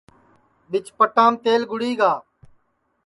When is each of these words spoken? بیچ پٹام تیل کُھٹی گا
بیچ 0.71 0.87
پٹام 0.97 1.33
تیل 1.43 1.61
کُھٹی 1.69 1.91
گا 1.99 2.13